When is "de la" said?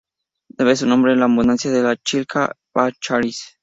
1.69-1.95